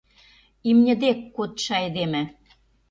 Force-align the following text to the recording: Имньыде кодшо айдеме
Имньыде 0.69 1.11
кодшо 1.35 1.71
айдеме 1.85 2.23